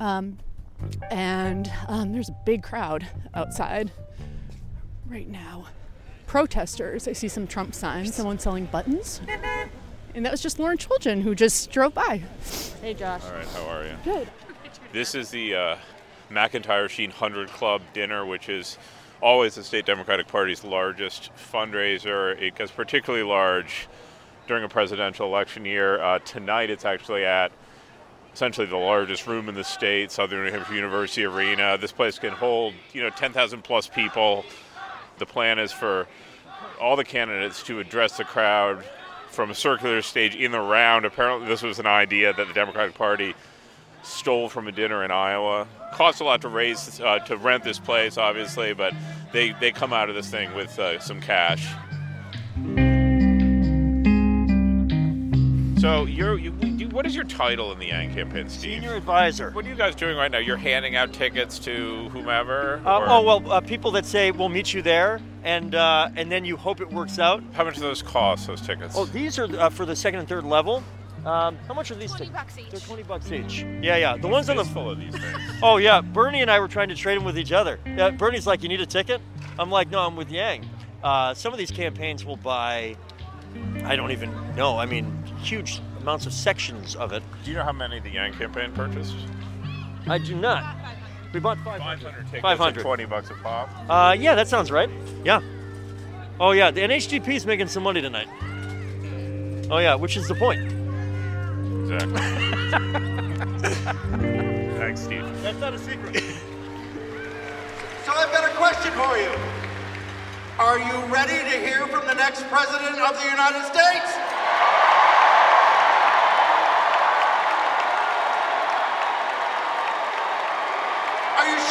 [0.00, 0.38] Um,
[1.10, 3.92] and um, there's a big crowd outside
[5.12, 5.66] right now.
[6.26, 7.06] Protesters.
[7.06, 9.20] I see some Trump signs, someone selling buttons.
[10.14, 12.20] And that was just Lauren Chooljian who just drove by.
[12.82, 13.24] Hey, Josh.
[13.24, 13.94] All right, how are you?
[14.04, 14.28] Good.
[14.92, 15.76] This is the uh,
[16.30, 18.76] McIntyre-Shaheen 100 Club dinner, which is
[19.22, 22.38] always the state Democratic Party's largest fundraiser.
[22.38, 23.88] It gets particularly large
[24.46, 25.98] during a presidential election year.
[26.02, 27.50] Uh, tonight, it's actually at
[28.34, 31.78] essentially the largest room in the state, Southern New Hampshire University Arena.
[31.78, 34.44] This place can hold, you know, 10,000 plus people.
[35.22, 36.08] The plan is for
[36.80, 38.84] all the candidates to address the crowd
[39.30, 41.04] from a circular stage in the round.
[41.04, 43.36] Apparently, this was an idea that the Democratic Party
[44.02, 45.68] stole from a dinner in Iowa.
[45.92, 48.94] Costs a lot to raise uh, to rent this place, obviously, but
[49.32, 51.68] they they come out of this thing with uh, some cash.
[55.82, 58.74] So you're you, you- what is your title in the Yang campaign, Steve?
[58.74, 59.50] Senior advisor.
[59.50, 60.38] What are you guys doing right now?
[60.38, 62.80] You're handing out tickets to whomever.
[62.86, 66.44] Uh, oh well, uh, people that say we'll meet you there, and uh, and then
[66.44, 67.42] you hope it works out.
[67.54, 68.46] How much do those cost?
[68.46, 68.94] Those tickets?
[68.96, 70.84] Oh, these are uh, for the second and third level.
[71.26, 72.10] Um, how much are these?
[72.10, 72.32] 20 tickets?
[72.32, 72.70] bucks each.
[72.70, 73.62] They're twenty bucks each.
[73.82, 74.16] Yeah, yeah.
[74.16, 75.36] The ones on the full of these things.
[75.64, 77.80] Oh yeah, Bernie and I were trying to trade them with each other.
[77.86, 79.20] Yeah, Bernie's like, "You need a ticket?"
[79.58, 80.64] I'm like, "No, I'm with Yang."
[81.02, 82.94] Uh, some of these campaigns will buy,
[83.82, 84.78] I don't even know.
[84.78, 87.22] I mean, huge amounts of sections of it.
[87.44, 89.14] Do you know how many the Yang campaign purchased?
[90.06, 90.76] I do not.
[91.32, 91.80] We bought 500.
[91.80, 92.82] 500 tickets 500.
[92.82, 93.70] 20 bucks a pop.
[93.88, 94.90] Uh, yeah, that sounds right.
[95.24, 95.40] Yeah.
[96.40, 98.28] Oh yeah, the NHDP is making some money tonight.
[99.70, 100.60] Oh yeah, which is the point.
[101.82, 102.20] Exactly.
[104.78, 105.24] Thanks, Steve.
[105.42, 106.16] That's not a secret.
[108.04, 109.30] So I've got a question for you.
[110.58, 114.12] Are you ready to hear from the next president of the United States?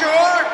[0.02, 0.48] Sure?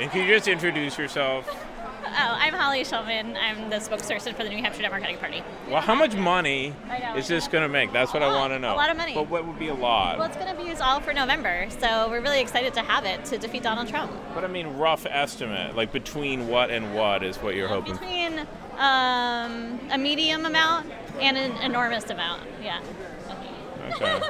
[0.00, 1.48] And can you just introduce yourself?
[2.04, 3.36] Oh, I'm Holly Shulman.
[3.40, 5.42] I'm the spokesperson for the New Hampshire Democratic Party.
[5.70, 7.92] Well, how much money know, is this going to make?
[7.92, 8.74] That's what I want to know.
[8.74, 9.14] a lot of money.
[9.14, 10.18] But what would be a lot?
[10.18, 13.04] Well, it's going to be used all for November, so we're really excited to have
[13.04, 14.12] it to defeat Donald Trump.
[14.34, 17.94] But I mean, rough estimate, like between what and what is what you're hoping?
[17.94, 18.40] Between
[18.78, 22.82] um, a medium amount and an enormous amount, yeah.
[23.94, 24.20] Okay.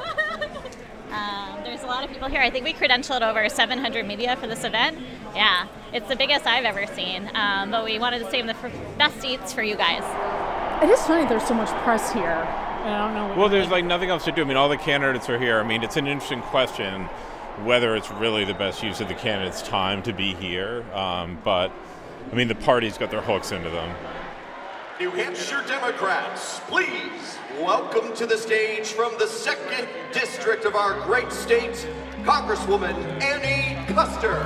[1.13, 2.41] Um, there's a lot of people here.
[2.41, 4.97] I think we credentialed over 700 media for this event.
[5.35, 7.29] Yeah, it's the biggest I've ever seen.
[7.35, 10.03] Um, but we wanted to save the f- best seats for you guys.
[10.83, 12.45] It is funny there's so much press here.
[12.83, 13.27] I don't know.
[13.27, 14.41] What Well, there's like nothing else to do.
[14.41, 15.59] I mean, all the candidates are here.
[15.59, 17.07] I mean, it's an interesting question
[17.61, 20.83] whether it's really the best use of the candidates' time to be here.
[20.93, 21.71] Um, but
[22.31, 23.95] I mean, the party's got their hooks into them.
[24.99, 31.31] New Hampshire Democrats, please welcome to the stage from the second district of our great
[31.31, 31.87] state,
[32.21, 34.39] Congresswoman Annie Kuster.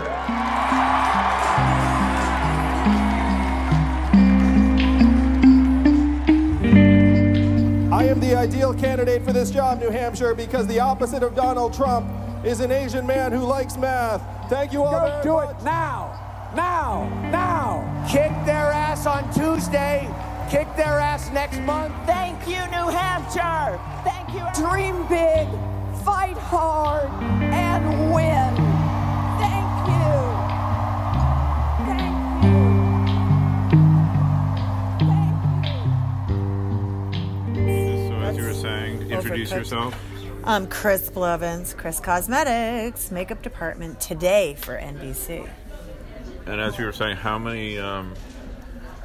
[7.92, 11.74] I am the ideal candidate for this job, New Hampshire, because the opposite of Donald
[11.74, 12.10] Trump
[12.46, 14.22] is an Asian man who likes math.
[14.50, 14.92] Thank you all.
[14.92, 15.60] Go very do much.
[15.60, 16.52] it now.
[16.56, 17.10] Now.
[17.32, 18.08] Now.
[18.10, 20.10] Kick their ass on Tuesday.
[20.50, 21.94] Kick their ass next month.
[22.06, 23.78] Thank you, New Hampshire.
[24.06, 24.46] Thank you.
[24.56, 25.46] Dream big,
[26.06, 27.10] fight hard,
[27.52, 28.56] and win.
[29.44, 30.08] Thank you.
[31.86, 32.64] Thank you.
[35.06, 35.36] Thank
[37.68, 38.08] you.
[38.08, 40.02] So, as you were saying, introduce yourself.
[40.46, 45.46] I'm Chris Blevins, Chris Cosmetics, makeup department today for NBC.
[46.46, 48.14] And as you were saying, how many um,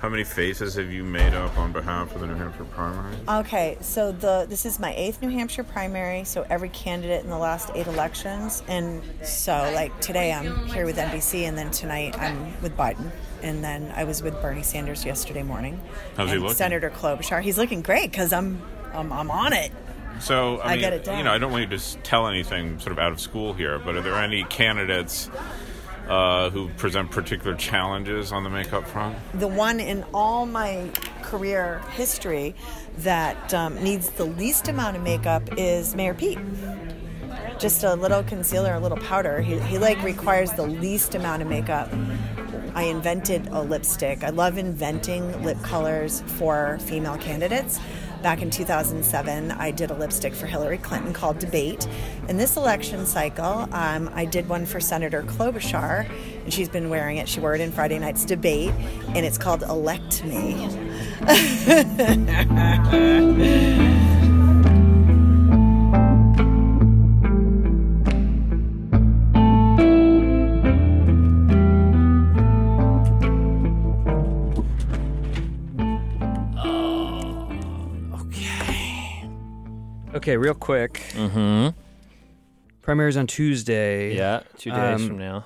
[0.02, 3.14] how many faces have you made up on behalf of the New Hampshire primary?
[3.28, 6.24] Okay, so the this is my eighth New Hampshire primary.
[6.24, 10.96] So every candidate in the last eight elections, and so like today I'm here with
[10.96, 13.12] NBC, and then tonight I'm with Biden,
[13.42, 15.80] and then I was with Bernie Sanders yesterday morning.
[16.16, 16.56] How's he looking?
[16.56, 17.40] Senator Klobuchar.
[17.40, 18.60] He's looking great because I'm,
[18.92, 19.70] I'm I'm on it.
[20.18, 22.80] So I, I mean, get it you know, I don't want you to tell anything
[22.80, 25.30] sort of out of school here, but are there any candidates
[26.12, 29.16] uh, who present particular challenges on the makeup front?
[29.32, 30.90] the one in all my
[31.22, 32.54] career history
[32.98, 36.38] that um, needs the least amount of makeup is Mayor Pete.
[37.58, 39.40] Just a little concealer, a little powder.
[39.40, 41.88] He, he like requires the least amount of makeup.
[42.74, 44.22] I invented a lipstick.
[44.22, 47.80] I love inventing lip colors for female candidates.
[48.22, 51.88] Back in 2007, I did a lipstick for Hillary Clinton called Debate.
[52.28, 56.08] In this election cycle, um, I did one for Senator Klobuchar,
[56.44, 57.28] and she's been wearing it.
[57.28, 58.70] She wore it in Friday night's debate,
[59.08, 60.68] and it's called Elect Me.
[80.32, 80.94] Okay, real quick.
[81.12, 81.78] Mm-hmm.
[82.80, 84.16] Primaries on Tuesday.
[84.16, 85.44] Yeah, two days Um, from now.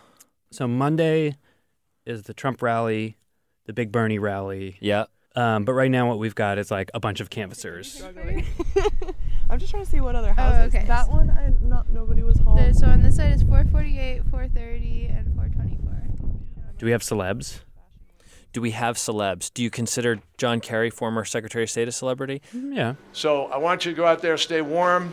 [0.53, 1.35] So Monday
[2.05, 3.17] is the Trump rally,
[3.65, 4.77] the Big Bernie rally.
[4.79, 5.07] Yeah.
[5.35, 8.01] Um, but right now, what we've got is like a bunch of canvassers.
[9.51, 10.73] I'm just trying to see what other houses.
[10.73, 10.87] okay.
[10.87, 12.57] That one, I not nobody was home.
[12.57, 16.75] The- so on this side is 448, 430, and 424.
[16.79, 17.59] Do we have celebs?
[18.57, 19.53] Do we have celebs?
[19.53, 22.41] Do you consider John Kerry, former Secretary of State, a celebrity?
[22.55, 22.95] Yeah.
[23.13, 25.13] So I want you to go out there, stay warm,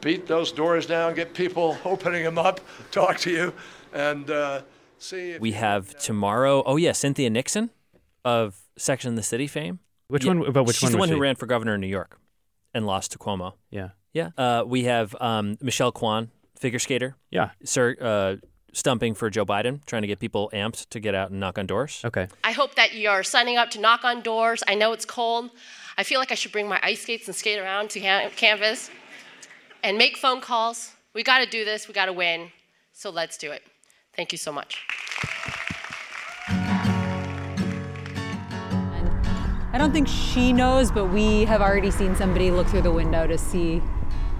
[0.00, 3.52] beat those doors down, get people opening them up, talk to you,
[3.92, 4.62] and uh,
[4.98, 5.32] see.
[5.32, 6.62] If We have tomorrow.
[6.64, 7.68] Oh yeah, Cynthia Nixon
[8.24, 9.80] of Sex and the City fame.
[10.06, 11.20] Which Yeah, one- but which She's one the one who she?
[11.20, 12.18] ran for governor in New York
[12.72, 13.56] and lost to Cuomo.
[13.70, 13.90] Yeah.
[14.14, 14.30] Yeah.
[14.38, 17.14] Uh, we have um, Michelle Kwan, figure skater.
[17.30, 17.50] Yeah.
[17.62, 18.36] Sir, uh,
[18.72, 21.66] stumping for Joe Biden, trying to get people amped to get out and knock on
[21.66, 22.02] doors.
[22.04, 22.28] Okay.
[22.44, 24.62] I hope that you're signing up to knock on doors.
[24.66, 25.50] I know it's cold.
[25.96, 28.90] I feel like I should bring my ice skates and skate around to can- Canvass
[29.82, 30.92] and make phone calls.
[31.14, 31.88] We got to do this.
[31.88, 32.50] We got to win.
[32.92, 33.62] So let's do it.
[34.14, 34.84] Thank you so much.
[39.70, 43.26] I don't think she knows, but we have already seen somebody look through the window
[43.26, 43.82] to see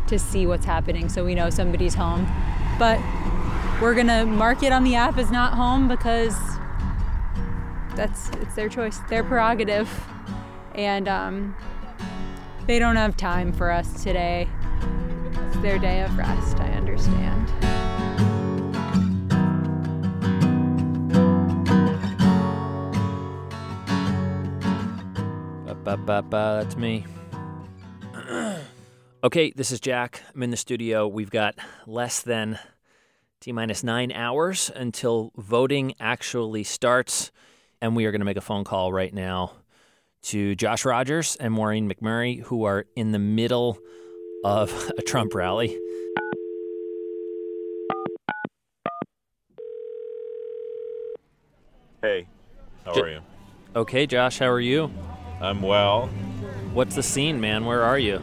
[0.08, 2.26] to see what's happening, so we know somebody's home.
[2.78, 2.98] But
[3.80, 6.36] we're gonna mark it on the app as not home because
[7.94, 9.88] that's it's their choice, their prerogative,
[10.74, 11.56] and um,
[12.66, 14.48] they don't have time for us today.
[15.46, 16.58] It's their day of rest.
[16.58, 17.48] I understand.
[25.88, 27.06] Ba-ba-ba, that's me.
[29.24, 30.20] okay, this is Jack.
[30.34, 31.08] I'm in the studio.
[31.08, 31.54] We've got
[31.86, 32.58] less than
[33.40, 37.30] T minus nine hours until voting actually starts.
[37.80, 39.52] And we are going to make a phone call right now
[40.22, 43.78] to Josh Rogers and Maureen McMurray, who are in the middle
[44.44, 45.78] of a Trump rally.
[52.02, 52.26] Hey,
[52.84, 53.20] how J- are you?
[53.76, 54.90] Okay, Josh, how are you?
[55.40, 56.08] I'm well.
[56.72, 57.64] What's the scene, man?
[57.64, 58.20] Where are you?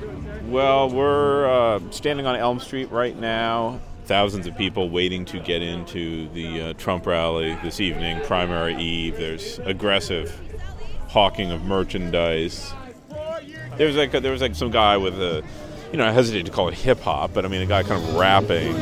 [0.47, 3.80] Well, we're uh, standing on Elm Street right now.
[4.05, 9.17] Thousands of people waiting to get into the uh, Trump rally this evening, primary eve.
[9.17, 10.39] There's aggressive
[11.07, 12.71] hawking of merchandise.
[13.77, 15.43] There was like there was like some guy with a,
[15.91, 18.03] you know, I hesitate to call it hip hop, but I mean a guy kind
[18.03, 18.75] of rapping.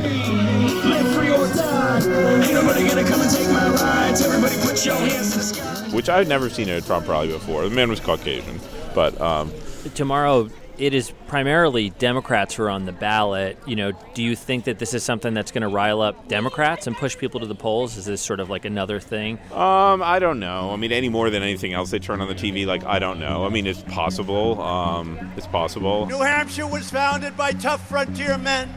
[5.93, 7.63] Which I'd never seen at a Trump rally before.
[7.63, 8.59] The man was Caucasian,
[8.93, 9.53] but um,
[9.95, 13.57] Tomorrow, it is primarily Democrats who are on the ballot.
[13.65, 16.87] You know, do you think that this is something that's going to rile up Democrats
[16.87, 17.97] and push people to the polls?
[17.97, 19.37] Is this sort of like another thing?
[19.51, 20.71] Um, I don't know.
[20.71, 23.19] I mean, any more than anything else they turn on the TV, like I don't
[23.19, 23.45] know.
[23.45, 24.61] I mean, it's possible.
[24.61, 26.05] Um, it's possible.
[26.07, 28.69] New Hampshire was founded by tough frontier men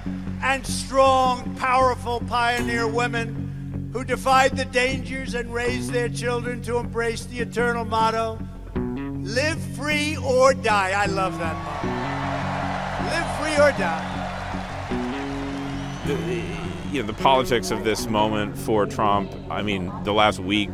[0.42, 7.24] and strong, powerful pioneer women who defied the dangers and raised their children to embrace
[7.24, 8.38] the eternal motto
[9.26, 10.90] live free or die.
[10.90, 11.88] I love that motto.
[13.10, 14.12] Live free or die.
[16.06, 19.30] The- you know, the politics of this moment for Trump.
[19.50, 20.70] I mean, the last week,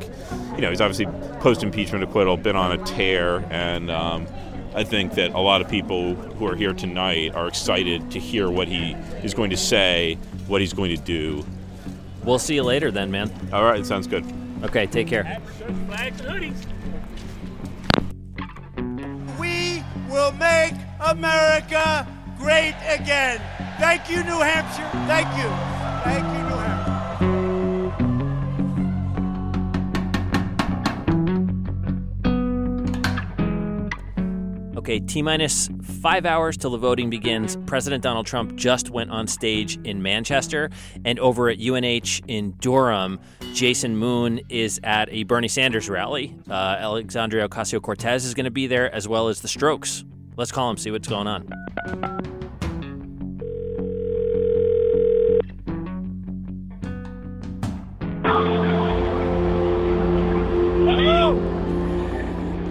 [0.55, 1.07] you know, he's obviously
[1.41, 4.27] post impeachment acquittal, been on a tear, and um,
[4.75, 8.51] I think that a lot of people who are here tonight are excited to hear
[8.51, 8.93] what he
[9.25, 11.45] is going to say, what he's going to do.
[12.25, 13.33] We'll see you later then, man.
[13.53, 14.25] All right, sounds good.
[14.63, 15.41] Okay, take care.
[20.13, 22.07] Will make America
[22.39, 23.41] great again.
[23.81, 24.91] Thank you, New Hampshire.
[25.09, 25.49] Thank you.
[26.05, 26.42] Thank you,
[34.83, 35.71] Okay, T minus
[36.03, 37.57] five hours till the voting begins.
[37.67, 40.71] President Donald Trump just went on stage in Manchester,
[41.05, 43.21] and over at UNH in Durham,
[43.55, 46.37] Jason Moon is at a Bernie Sanders rally.
[46.51, 50.03] Uh, Alexandria Ocasio Cortez is going to be there, as well as the Strokes.
[50.37, 51.47] Let's call him, see what's going on.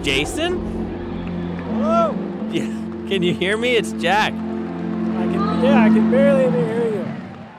[0.02, 0.81] Jason?
[1.82, 2.14] Hello.
[2.52, 2.66] Yeah.
[3.08, 3.74] Can you hear me?
[3.74, 4.32] It's Jack.
[4.32, 7.04] I can, yeah, I can barely hear you.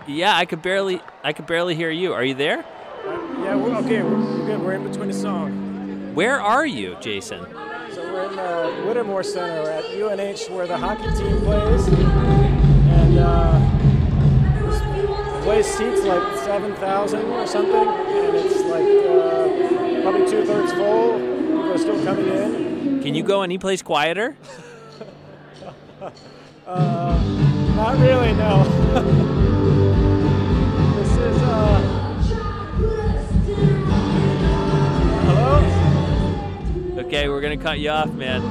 [0.08, 2.14] Yeah, I could barely I could barely hear you.
[2.14, 2.64] Are you there?
[3.04, 4.02] Yeah, we're okay.
[4.02, 4.62] We're, we're good.
[4.62, 6.16] We're in between the song.
[6.16, 7.42] Where are you, Jason?
[7.92, 13.60] So we're in the Whittemore Center at UNH where the hockey team plays, and uh,
[15.42, 21.20] place seats like 7,000 or something, and it's like uh, probably two thirds full.
[21.20, 22.73] People are still coming in.
[23.04, 24.38] Can you go any place quieter?
[26.66, 27.22] Uh,
[27.76, 28.64] not really, no.
[30.96, 31.80] this is, uh.
[35.26, 37.02] Hello?
[37.02, 38.42] Okay, we're gonna cut you off, man.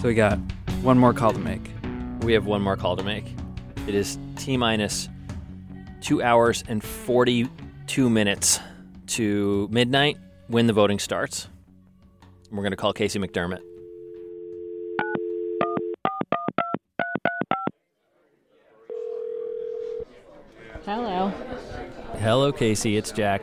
[0.00, 0.38] So we got
[0.80, 1.70] one more call to make.
[2.22, 3.26] We have one more call to make.
[3.86, 5.08] It is T minus
[6.00, 8.60] two hours and 42 minutes
[9.08, 10.16] to midnight
[10.46, 11.48] when the voting starts.
[12.50, 13.60] We're going to call Casey McDermott.
[20.84, 21.28] Hello.
[22.18, 22.96] Hello, Casey.
[22.96, 23.42] It's Jack.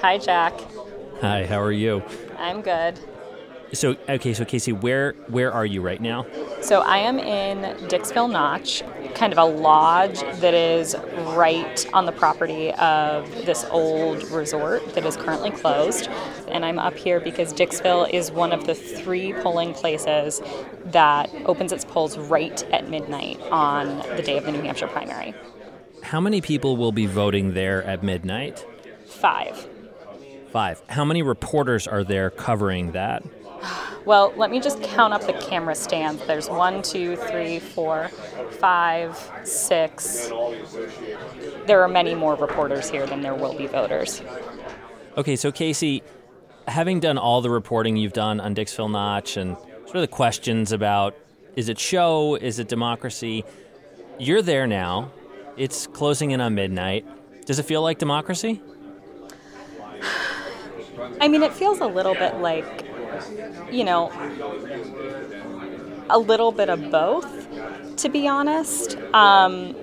[0.00, 0.54] Hi, Jack.
[1.20, 2.02] Hi, how are you?
[2.36, 2.98] I'm good.
[3.72, 6.26] So okay, so Casey, where where are you right now?
[6.62, 8.82] So I am in Dixville Notch,
[9.14, 10.96] kind of a lodge that is
[11.36, 16.08] right on the property of this old resort that is currently closed.
[16.48, 20.40] And I'm up here because Dixville is one of the three polling places
[20.86, 25.34] that opens its polls right at midnight on the day of the New Hampshire primary.
[26.02, 28.66] How many people will be voting there at midnight?
[29.06, 29.68] Five.
[30.52, 30.82] Five.
[30.88, 33.22] How many reporters are there covering that?
[34.04, 36.24] Well, let me just count up the camera stands.
[36.26, 38.08] There's one, two, three, four,
[38.58, 40.30] five, six.
[41.66, 44.22] There are many more reporters here than there will be voters.
[45.16, 46.02] Okay, so Casey,
[46.68, 50.72] having done all the reporting you've done on Dixville Notch and sort of the questions
[50.72, 51.16] about
[51.56, 53.44] is it show, is it democracy,
[54.18, 55.10] you're there now.
[55.56, 57.04] It's closing in on midnight.
[57.46, 58.62] Does it feel like democracy?
[61.20, 62.84] I mean, it feels a little bit like,
[63.70, 64.10] you know,
[66.10, 67.48] a little bit of both,
[67.96, 68.96] to be honest.
[69.12, 69.76] Um,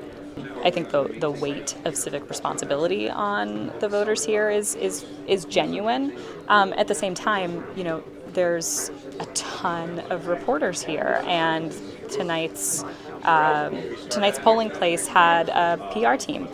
[0.64, 5.46] I think the, the weight of civic responsibility on the voters here is is is
[5.46, 6.18] genuine.
[6.48, 8.04] Um, at the same time, you know,
[8.34, 11.72] there's a ton of reporters here, and
[12.10, 12.84] tonight's
[13.24, 16.48] um, tonight's polling place had a PR team.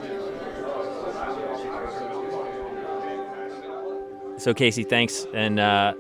[4.38, 5.93] So Casey, thanks, and uh,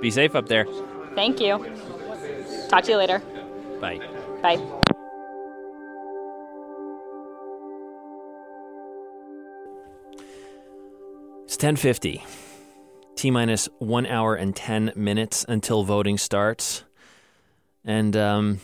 [0.00, 0.66] be safe up there.
[1.14, 1.58] Thank you.
[2.68, 3.20] Talk to you later.
[3.80, 4.00] Bye.
[4.42, 4.60] Bye.
[11.44, 12.22] It's 10:50.
[13.14, 16.84] T minus one hour and ten minutes until voting starts,
[17.84, 18.60] and um,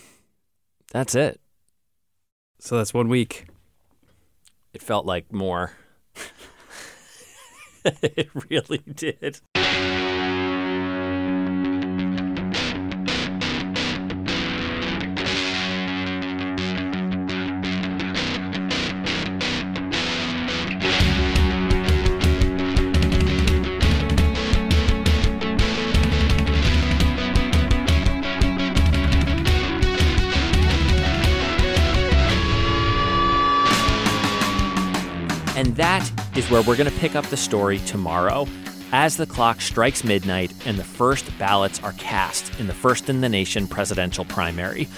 [0.93, 1.41] that's it.
[2.59, 3.47] So that's one week.
[4.74, 5.72] It felt like more.
[7.85, 9.41] it really did.
[36.43, 38.47] Is where we're going to pick up the story tomorrow
[38.93, 43.20] as the clock strikes midnight and the first ballots are cast in the first in
[43.20, 44.88] the nation presidential primary.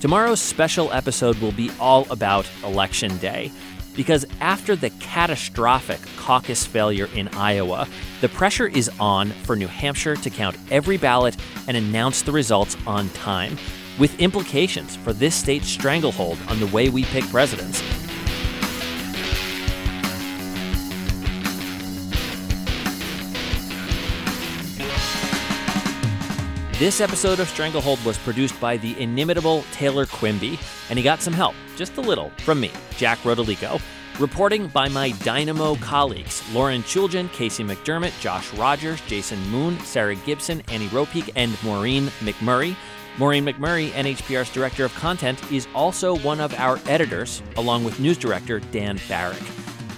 [0.00, 3.52] Tomorrow's special episode will be all about Election Day.
[3.94, 7.88] Because after the catastrophic caucus failure in Iowa,
[8.20, 11.36] the pressure is on for New Hampshire to count every ballot
[11.66, 13.58] and announce the results on time,
[13.98, 17.82] with implications for this state's stranglehold on the way we pick presidents.
[26.78, 31.32] This episode of Stranglehold was produced by the inimitable Taylor Quimby, and he got some
[31.32, 33.82] help, just a little, from me, Jack Rodolico.
[34.20, 40.62] Reporting by my Dynamo colleagues Lauren Chooljian, Casey McDermott, Josh Rogers, Jason Moon, Sarah Gibson,
[40.68, 42.76] Annie Ropeek, and Maureen McMurray.
[43.16, 48.16] Maureen McMurray, NHPR's Director of Content, is also one of our editors, along with news
[48.16, 49.42] director Dan Barrick.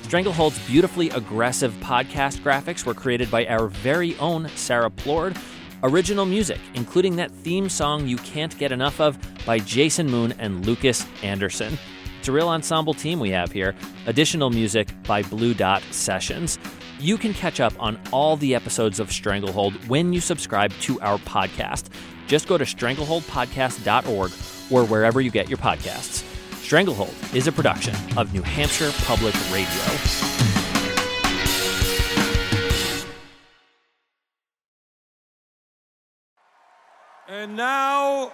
[0.04, 5.36] Stranglehold's beautifully aggressive podcast graphics were created by our very own Sarah Plord.
[5.82, 10.66] Original music, including that theme song you can't get enough of by Jason Moon and
[10.66, 11.78] Lucas Anderson.
[12.18, 13.74] It's a real ensemble team we have here.
[14.06, 16.58] Additional music by Blue Dot Sessions.
[16.98, 21.16] You can catch up on all the episodes of Stranglehold when you subscribe to our
[21.18, 21.86] podcast.
[22.26, 24.32] Just go to strangleholdpodcast.org
[24.70, 26.26] or wherever you get your podcasts.
[26.56, 30.49] Stranglehold is a production of New Hampshire Public Radio.
[37.40, 38.32] And now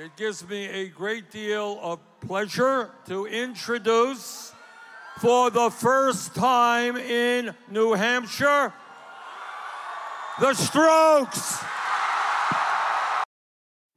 [0.00, 4.54] it gives me a great deal of pleasure to introduce
[5.20, 8.72] for the first time in New Hampshire
[10.40, 11.62] the Strokes.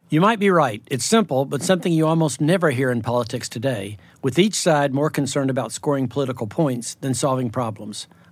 [0.09, 0.83] You might be right.
[0.87, 5.09] It's simple, but something you almost never hear in politics today, with each side more
[5.09, 8.07] concerned about scoring political points than solving problems.